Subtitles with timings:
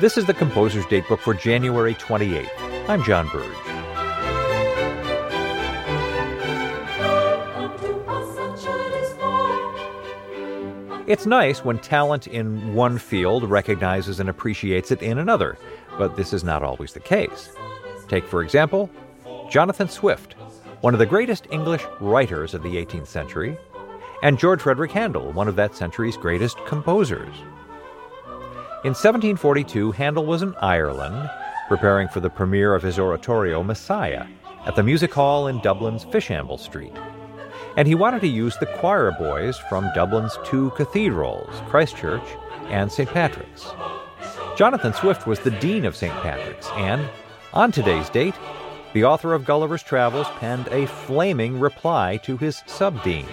[0.00, 2.48] This is the Composer's Datebook for January 28th.
[2.88, 3.44] I'm John Burge.
[11.08, 15.58] It's nice when talent in one field recognizes and appreciates it in another,
[15.98, 17.52] but this is not always the case.
[18.06, 18.88] Take, for example,
[19.50, 20.34] Jonathan Swift,
[20.80, 23.58] one of the greatest English writers of the 18th century,
[24.22, 27.34] and George Frederick Handel, one of that century's greatest composers.
[28.84, 31.30] In 1742, Handel was in Ireland,
[31.68, 34.26] preparing for the premiere of his oratorio Messiah
[34.66, 36.92] at the Music Hall in Dublin's Fishamble Street
[37.78, 42.24] and he wanted to use the choir boys from Dublin's two cathedrals, Christ Church
[42.70, 43.08] and St.
[43.08, 43.70] Patrick's.
[44.56, 46.12] Jonathan Swift was the Dean of St.
[46.14, 47.08] Patrick's, and
[47.52, 48.34] on today's date,
[48.94, 53.26] the author of Gulliver's Travels penned a flaming reply to his subdean.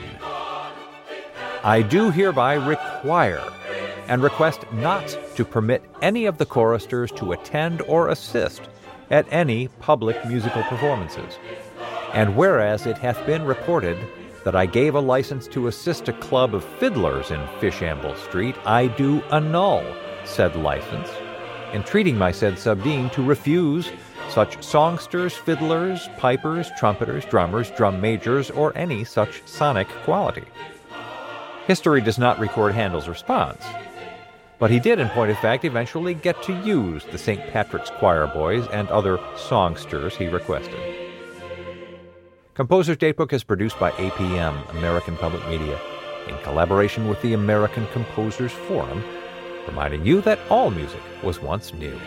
[1.64, 3.42] I do hereby require
[4.08, 8.62] and request not to permit any of the choristers to attend or assist
[9.10, 11.38] at any public musical performances.
[12.14, 13.98] And whereas it hath been reported
[14.44, 18.88] that I gave a license to assist a club of fiddlers in Fishamble Street, I
[18.88, 19.84] do annul
[20.24, 21.10] said license,
[21.74, 23.92] entreating my said subdean to refuse
[24.30, 30.44] such songsters, fiddlers, pipers, trumpeters, drummers, drum majors, or any such sonic quality.
[31.68, 33.64] History does not record Handel's response,
[34.60, 37.42] but he did, in point of fact, eventually get to use the St.
[37.52, 40.80] Patrick's choir boys and other songsters he requested.
[42.54, 45.80] Composer's Datebook is produced by APM, American Public Media,
[46.28, 49.04] in collaboration with the American Composers Forum,
[49.68, 52.00] reminding you that all music was once new.